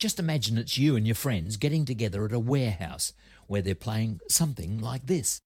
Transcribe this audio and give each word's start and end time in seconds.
Just 0.00 0.18
imagine 0.18 0.56
it's 0.56 0.78
you 0.78 0.96
and 0.96 1.06
your 1.06 1.14
friends 1.14 1.58
getting 1.58 1.84
together 1.84 2.24
at 2.24 2.32
a 2.32 2.38
warehouse 2.38 3.12
where 3.48 3.60
they're 3.60 3.74
playing 3.74 4.18
something 4.30 4.80
like 4.80 5.04
this. 5.06 5.42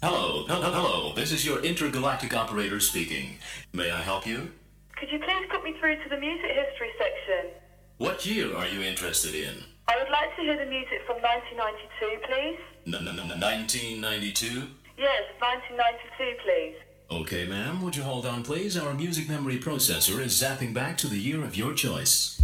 Hello, 0.00 0.46
hello, 0.48 0.72
hello. 0.72 1.12
This 1.14 1.32
is 1.32 1.44
your 1.44 1.60
intergalactic 1.60 2.34
operator 2.34 2.80
speaking. 2.80 3.36
May 3.74 3.90
I 3.90 4.00
help 4.00 4.26
you? 4.26 4.50
Could 4.96 5.10
you 5.12 5.18
please 5.18 5.44
put 5.50 5.62
me 5.64 5.74
through 5.78 5.96
to 6.02 6.08
the 6.08 6.16
music 6.16 6.52
history 6.52 6.88
section? 6.96 7.50
What 7.98 8.24
year 8.24 8.56
are 8.56 8.66
you 8.66 8.80
interested 8.80 9.34
in? 9.34 9.52
I 9.86 9.98
would 9.98 10.10
like 10.10 10.34
to 10.36 10.42
hear 10.42 10.56
the 10.56 10.70
music 10.70 11.02
from 11.06 11.16
1992, 11.20 12.24
please. 12.24 12.58
N- 12.86 13.06
n- 13.06 13.20
n- 13.20 13.38
1992? 13.38 14.64
Yes, 14.96 15.22
1992, 15.44 16.40
please. 16.42 16.76
Okay, 17.12 17.44
ma'am. 17.44 17.82
Would 17.82 17.94
you 17.94 18.04
hold 18.04 18.24
on, 18.24 18.42
please? 18.42 18.74
Our 18.74 18.94
music 18.94 19.28
memory 19.28 19.58
processor 19.58 20.18
is 20.18 20.32
zapping 20.32 20.72
back 20.72 20.96
to 20.98 21.06
the 21.06 21.18
year 21.18 21.44
of 21.44 21.54
your 21.54 21.74
choice. 21.74 22.40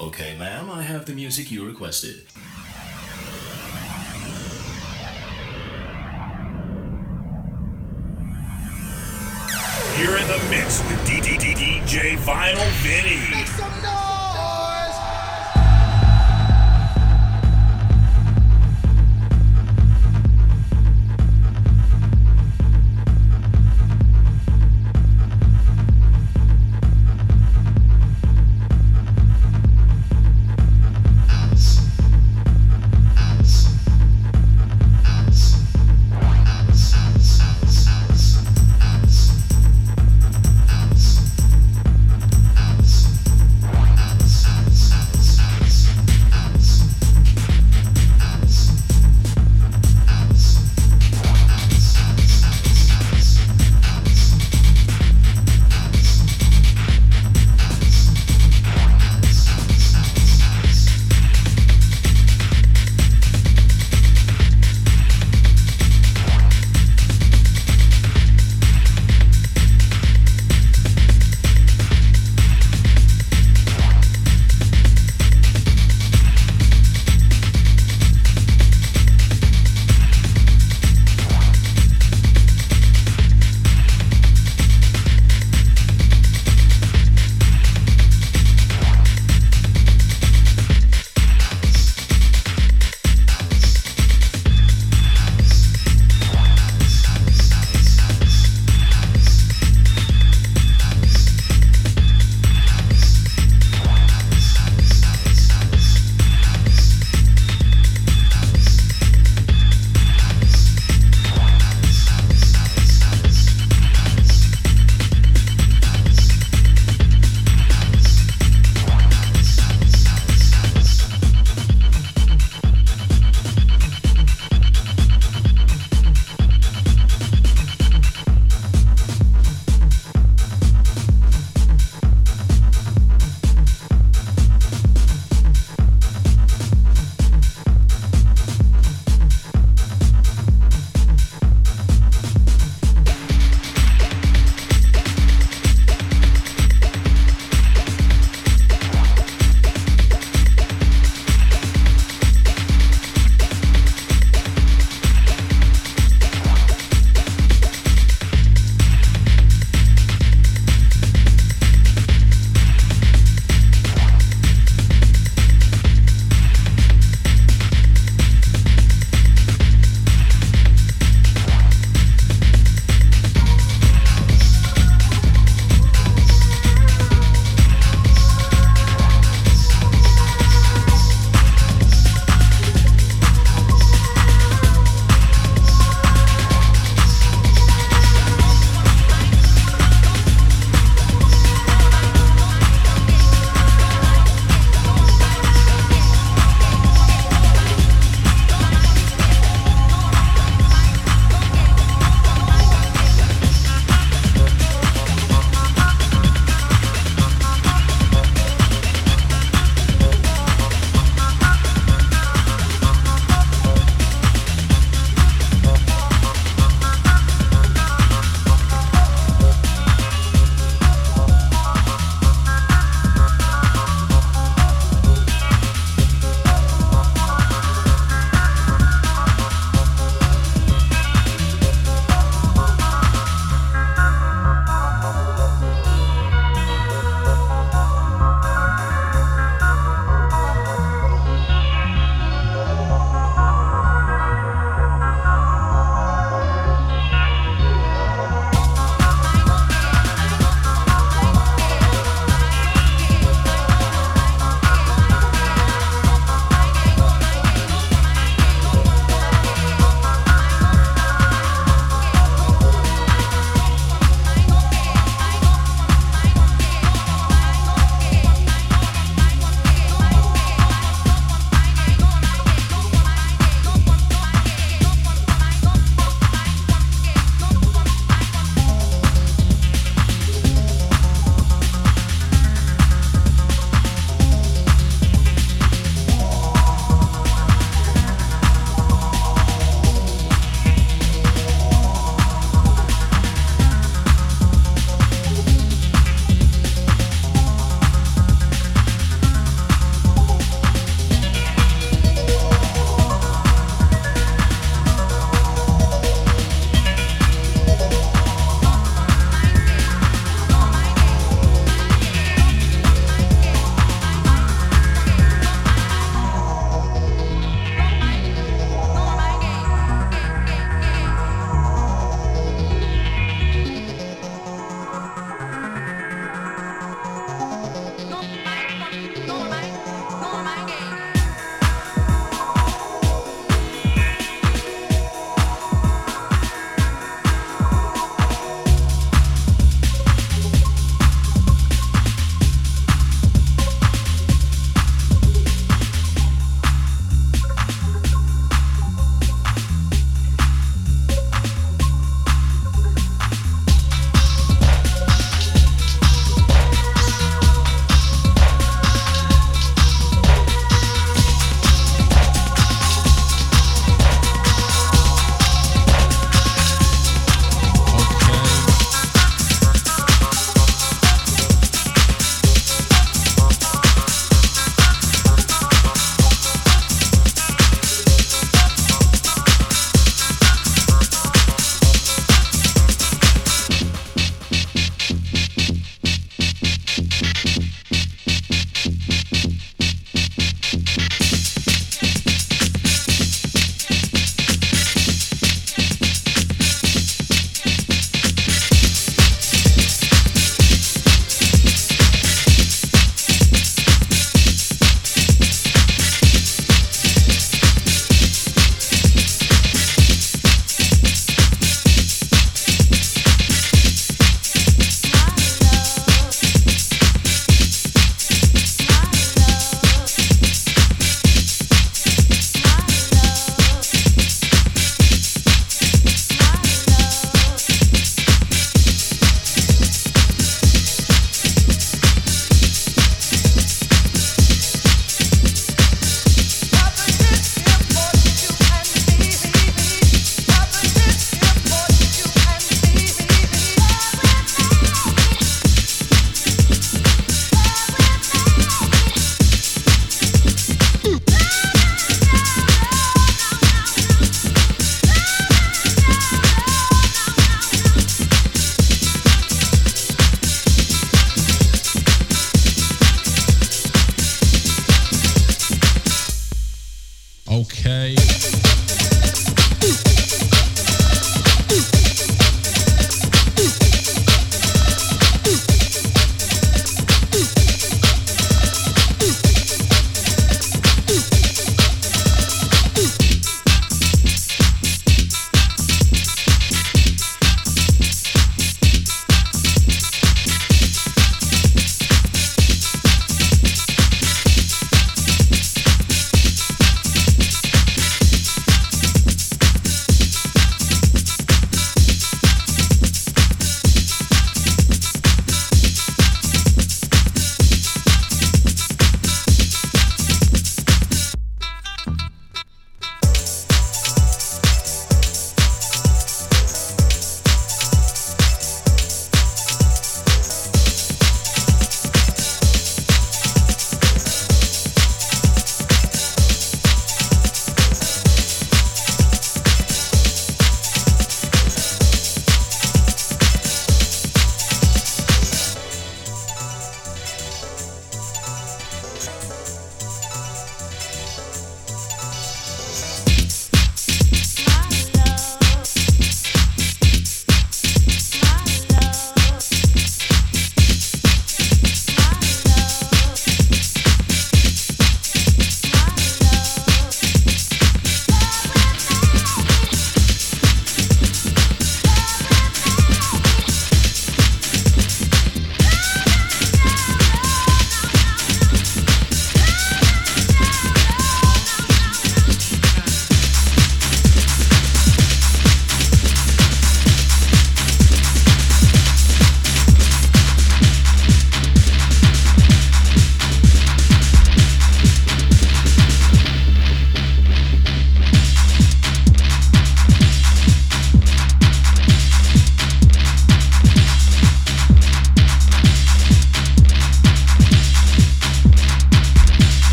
Okay, 0.00 0.36
ma'am. 0.38 0.70
I 0.70 0.82
have 0.82 1.04
the 1.04 1.14
music 1.14 1.50
you 1.50 1.66
requested. 1.66 2.22
You're 9.98 10.16
in 10.16 10.28
the 10.28 10.46
mix 10.48 10.78
with 10.88 11.00
DJ 11.08 12.16
Vinyl 12.18 12.70
Vinny. 12.82 13.36
Make 13.36 13.48
some 13.48 13.82
noise! 13.82 14.13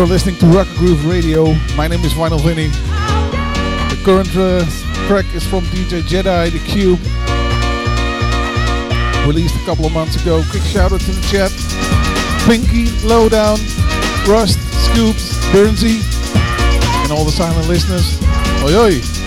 You're 0.00 0.08
listening 0.08 0.36
to 0.36 0.46
Rock 0.46 0.66
Groove 0.78 1.04
Radio. 1.04 1.52
My 1.76 1.86
name 1.86 2.00
is 2.06 2.14
Vinyl 2.14 2.40
Vinny. 2.40 2.68
The 2.68 4.00
current 4.02 4.34
uh, 4.34 4.64
track 5.06 5.26
is 5.34 5.46
from 5.46 5.62
DJ 5.64 6.00
Jedi, 6.00 6.50
The 6.50 6.58
Cube. 6.60 6.98
Released 9.28 9.56
a 9.56 9.64
couple 9.66 9.84
of 9.84 9.92
months 9.92 10.16
ago. 10.16 10.42
Quick 10.50 10.62
shout 10.62 10.92
out 10.92 11.02
to 11.02 11.10
the 11.12 11.20
chat. 11.28 11.52
Pinky, 12.46 12.88
Lowdown, 13.06 13.58
Rust, 14.26 14.58
Scoops, 14.88 15.36
Burnsy, 15.52 16.00
and 17.02 17.12
all 17.12 17.26
the 17.26 17.30
silent 17.30 17.68
listeners. 17.68 18.18
Oi 18.64 18.80
oi! 18.80 19.19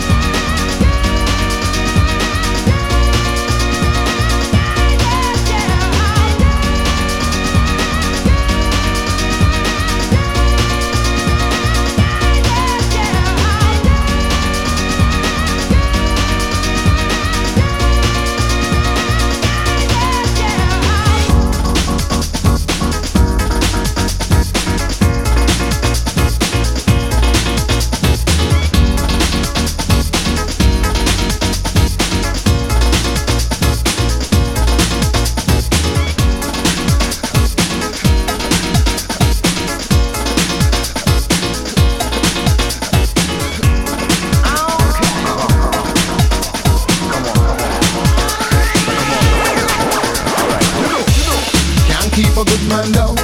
keep 52.13 52.29
a 52.37 52.45
good 52.45 52.65
man 52.69 52.85
down. 52.93 53.17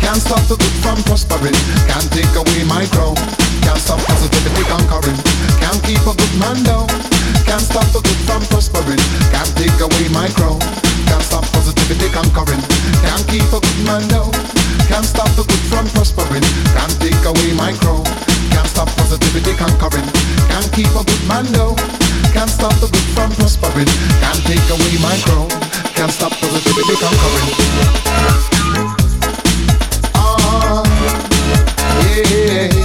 Can't 0.00 0.16
stop 0.16 0.40
the 0.48 0.56
good 0.56 0.76
from 0.80 0.96
prospering. 1.04 1.56
Can't 1.84 2.08
take 2.08 2.32
away 2.32 2.64
my 2.64 2.88
crown. 2.88 3.14
Can't 3.60 3.76
stop 3.76 4.00
positivity 4.08 4.64
conquering. 4.64 5.16
Can't 5.60 5.80
keep 5.84 6.00
a 6.08 6.12
good 6.16 6.34
man 6.40 6.56
down. 6.64 6.88
Can't 7.44 7.60
stop 7.60 7.84
the 7.92 8.00
good 8.00 8.20
from 8.24 8.40
prospering. 8.48 9.00
Can't 9.28 9.52
take 9.60 9.76
away 9.76 10.08
my 10.08 10.28
crown. 10.32 10.56
Can't 11.04 11.24
stop 11.24 11.44
positivity 11.52 12.08
conquering. 12.16 12.64
Can't 13.04 13.24
keep 13.28 13.44
a 13.52 13.60
good 13.60 13.80
man 13.84 14.08
down. 14.08 14.32
Can't 14.88 15.04
stop 15.04 15.28
the 15.36 15.44
good 15.44 15.64
from 15.68 15.84
prospering. 15.92 16.44
Can't 16.72 16.96
take 16.96 17.24
away 17.28 17.52
my 17.52 17.76
crown. 17.84 18.04
Can't 18.48 18.68
stop 18.68 18.88
positivity 18.96 19.52
conquering. 19.52 20.08
Can't 20.48 20.68
keep 20.72 20.92
a 20.96 21.02
good 21.04 21.24
man 21.28 21.44
down. 21.52 21.76
Can't 22.32 22.48
stop 22.48 22.72
the 22.80 22.88
good 22.88 23.08
from 23.12 23.30
prospering. 23.36 23.90
Can't 24.24 24.40
take 24.48 24.64
away 24.72 24.96
my 25.04 25.16
crown 25.28 25.69
can't 26.00 26.12
stop 26.12 26.32
cause 26.32 26.50
the 26.54 26.60
shit 26.60 26.86
become. 26.86 27.12
Ah, 30.14 30.82
yeah. 32.16 32.79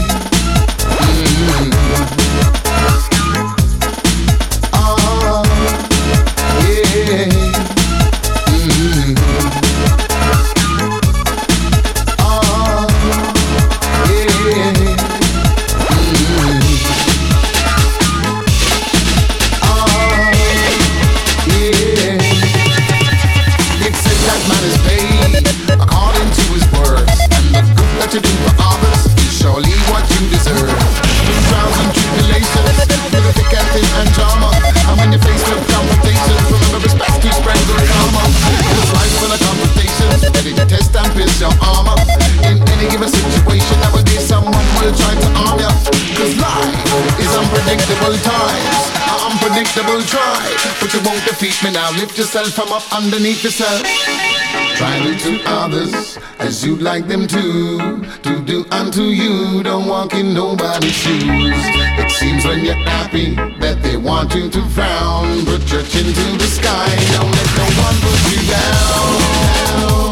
Yourself 51.75 52.53
from 52.53 52.71
up 52.71 52.83
underneath 52.93 53.43
yourself. 53.43 53.81
Try 54.77 54.99
to 55.03 55.15
do 55.17 55.41
others 55.45 56.17
as 56.39 56.65
you'd 56.65 56.81
like 56.81 57.07
them 57.07 57.27
to. 57.27 58.01
To 58.23 58.41
do 58.45 58.65
unto 58.71 59.03
you, 59.03 59.61
don't 59.61 59.85
walk 59.85 60.13
in 60.13 60.33
nobody's 60.33 60.93
shoes. 60.93 61.21
It 61.23 62.11
seems 62.11 62.45
when 62.45 62.63
you're 62.63 62.75
happy 62.75 63.35
that 63.59 63.81
they 63.83 63.97
want 63.97 64.33
you 64.35 64.49
to 64.49 64.61
frown. 64.69 65.45
Put 65.45 65.69
your 65.69 65.83
chin 65.83 66.13
to 66.13 66.37
the 66.37 66.47
sky, 66.47 66.87
don't 67.17 67.31
let 67.31 67.49
no 67.57 67.65
one 67.83 67.95
put 68.01 68.19
you 68.31 68.41
down. 68.49 70.04